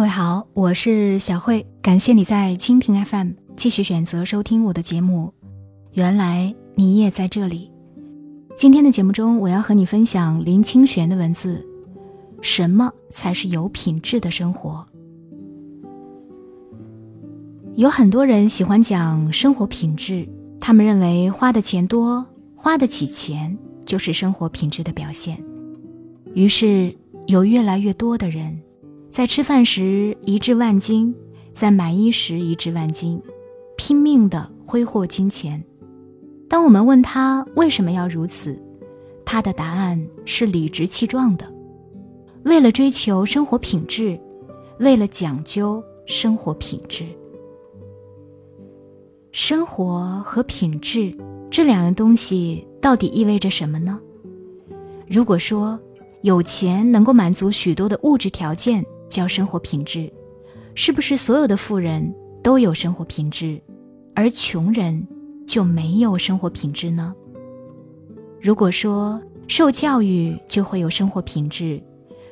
[0.00, 5.30] 各位好，我是小慧，感谢你在蜻蜓 FM 继续选择收听我的节目。
[5.92, 7.70] 原来你也在这里。
[8.56, 11.62] 今天的节目中，我要和你分享林清玄的文字：
[12.40, 14.86] 什么才是有品质的生活？
[17.74, 20.26] 有很多人喜欢讲生活品质，
[20.58, 23.54] 他们认为花的钱多，花得起钱
[23.84, 25.36] 就是生活品质的表现。
[26.32, 28.58] 于是，有越来越多的人。
[29.10, 31.12] 在吃饭时一掷万金，
[31.52, 33.20] 在买衣时一掷万金，
[33.76, 35.62] 拼命的挥霍金钱。
[36.48, 38.56] 当我们问他为什么要如此，
[39.24, 41.52] 他的答案是理直气壮的：
[42.44, 44.18] 为了追求生活品质，
[44.78, 47.04] 为了讲究生活品质。
[49.32, 51.12] 生活和品质
[51.50, 54.00] 这两样东西到底意味着什么呢？
[55.08, 55.78] 如果说
[56.22, 60.10] 有钱能够满足许多的物质条件，叫生活品质，
[60.74, 63.60] 是不是所有的富人都有生活品质，
[64.14, 65.06] 而穷人
[65.46, 67.14] 就没有生活品质呢？
[68.40, 71.82] 如果说受教育就会有生活品质，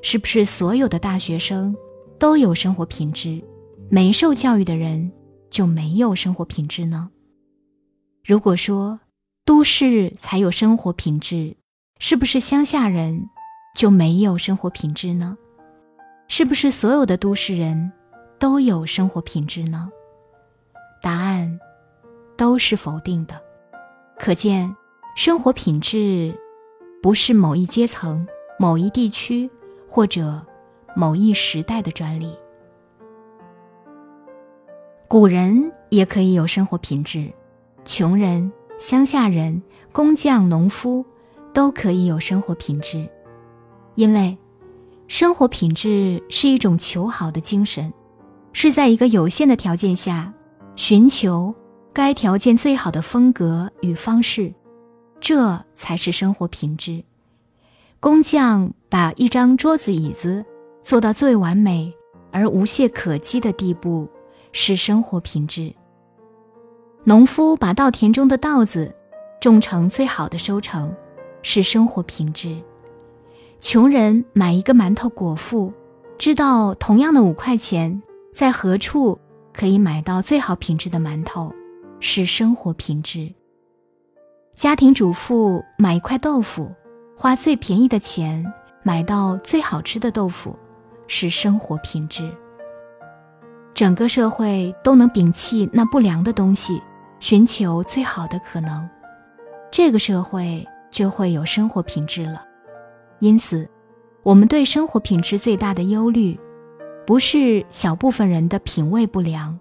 [0.00, 1.76] 是不是所有的大学生
[2.18, 3.42] 都有生活品质，
[3.90, 5.10] 没受教育的人
[5.50, 7.10] 就没有生活品质呢？
[8.24, 9.00] 如果说
[9.44, 11.56] 都市才有生活品质，
[11.98, 13.28] 是不是乡下人
[13.76, 15.36] 就没有生活品质呢？
[16.30, 17.90] 是不是所有的都市人
[18.38, 19.90] 都有生活品质呢？
[21.02, 21.58] 答案
[22.36, 23.34] 都是否定的。
[24.18, 24.76] 可见，
[25.16, 26.38] 生活品质
[27.02, 29.50] 不是某一阶层、某一地区
[29.88, 30.40] 或者
[30.94, 32.36] 某一时代的专利。
[35.08, 37.32] 古人也可以有生活品质，
[37.86, 39.60] 穷人、乡下人、
[39.92, 41.02] 工匠、农夫
[41.54, 43.08] 都可以有生活品质，
[43.94, 44.36] 因为。
[45.08, 47.92] 生活品质是一种求好的精神，
[48.52, 50.32] 是在一个有限的条件下，
[50.76, 51.52] 寻求
[51.94, 54.52] 该条件最好的风格与方式，
[55.18, 57.02] 这才是生活品质。
[58.00, 60.44] 工匠把一张桌子椅子
[60.82, 61.92] 做到最完美
[62.30, 64.06] 而无懈可击的地步，
[64.52, 65.74] 是生活品质。
[67.02, 68.94] 农夫把稻田中的稻子
[69.40, 70.94] 种成最好的收成，
[71.40, 72.54] 是生活品质。
[73.60, 75.72] 穷人买一个馒头果腹，
[76.16, 78.00] 知道同样的五块钱，
[78.32, 79.18] 在何处
[79.52, 81.52] 可以买到最好品质的馒头，
[81.98, 83.34] 是生活品质。
[84.54, 86.72] 家庭主妇买一块豆腐，
[87.16, 88.44] 花最便宜的钱
[88.84, 90.56] 买到最好吃的豆腐，
[91.08, 92.32] 是生活品质。
[93.74, 96.80] 整个社会都能摒弃那不良的东西，
[97.18, 98.88] 寻求最好的可能，
[99.70, 102.44] 这个社会就会有生活品质了。
[103.20, 103.68] 因此，
[104.22, 106.38] 我们对生活品质最大的忧虑，
[107.06, 109.58] 不是小部分人的品味不良，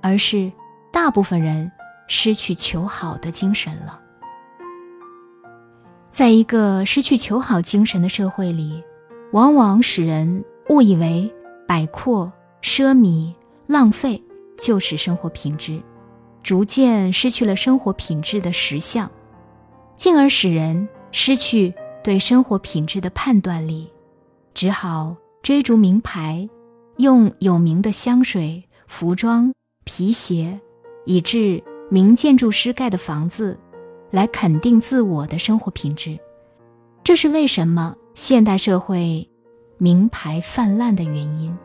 [0.00, 0.50] 而是
[0.92, 1.70] 大部分人
[2.08, 4.00] 失去求好的精神了。
[6.10, 8.82] 在一个失去求好精神的社会里，
[9.32, 11.30] 往往使人误以为
[11.68, 13.34] 摆阔、奢靡、
[13.66, 14.22] 浪费
[14.56, 15.78] 就是生活品质，
[16.42, 19.10] 逐渐失去了生活品质的实相，
[19.96, 21.74] 进而使人失去。
[22.06, 23.92] 对生活品质的判断力，
[24.54, 26.48] 只好追逐名牌，
[26.98, 29.52] 用有名的香水、服装、
[29.82, 30.60] 皮鞋，
[31.04, 33.58] 以致名建筑师盖的房子，
[34.12, 36.16] 来肯定自我的生活品质。
[37.02, 39.28] 这是为什么现代社会
[39.76, 41.58] 名牌泛滥的原因。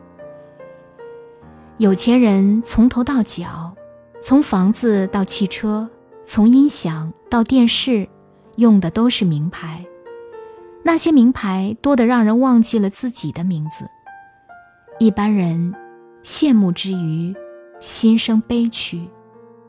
[1.78, 3.72] 有钱人从头到脚，
[4.20, 5.88] 从房子到汽车，
[6.24, 8.08] 从音响到电视，
[8.56, 9.86] 用的都是名牌。
[10.84, 13.84] 那些名牌多得让人忘记了自己的名字，
[14.98, 15.72] 一般人
[16.24, 17.34] 羡慕之余，
[17.78, 19.08] 心生悲屈，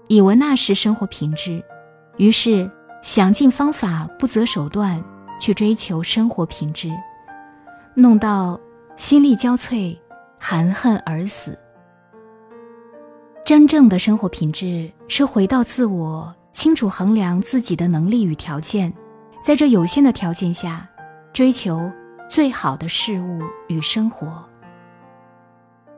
[0.08, 1.64] 以为那是生活品质，
[2.18, 2.70] 于是
[3.04, 5.04] 想尽方法、不择手段
[5.40, 6.90] 去追求生活品质，
[7.94, 8.60] 弄到
[8.96, 9.96] 心力交瘁、
[10.40, 11.58] 含恨而死。
[13.46, 18.92] 真正的生活品质是回到自我，清楚衡量自己的能力与条件，
[19.44, 20.90] 在这有限的条件下。
[21.34, 21.92] 追求
[22.30, 24.46] 最好的事物与生活。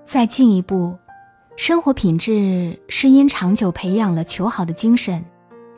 [0.06, 0.98] 再进一步，
[1.58, 5.24] 生活品质是因长久培养了求好的精神，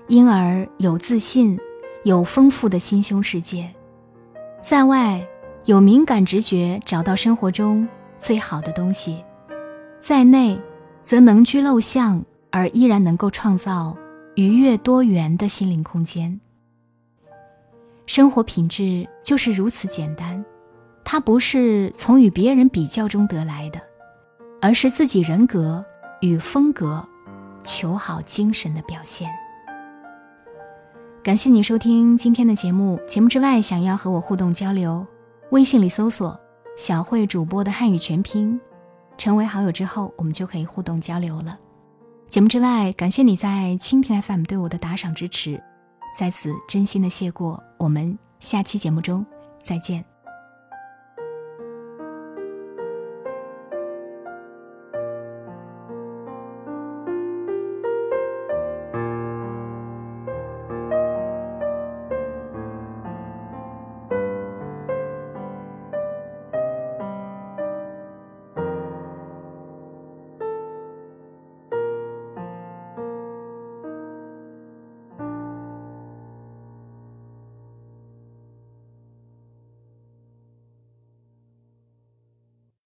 [0.08, 1.60] 因而有自信，
[2.04, 3.68] 有丰富的心胸世界，
[4.62, 5.26] 在外
[5.66, 7.88] 有敏感直觉，找到生活中
[8.20, 9.24] 最好的东西；
[10.00, 10.60] 在内，
[11.02, 13.98] 则能居陋巷，而依然能够创造
[14.36, 16.40] 愉悦多元的心灵空间。
[18.08, 20.44] 生活品质就是如此简单，
[21.04, 23.82] 它不是从与别人比较中得来的，
[24.62, 25.86] 而是自己人格
[26.22, 27.06] 与风格
[27.66, 29.30] 求好精神的表现。
[31.22, 32.98] 感谢你收听今天的节目。
[33.06, 35.06] 节目之外，想要和我互动交流，
[35.52, 36.40] 微信里搜索
[36.78, 38.58] “小慧主播”的汉语全拼，
[39.18, 41.60] 成为好友之后，我们就可以互动交流了。
[42.30, 45.62] 节目之外，感谢你在蜻蜓 FM 对我的打赏支持，
[46.18, 47.64] 在此真心的谢过。
[47.78, 49.24] 我们下期节目中
[49.62, 50.17] 再见。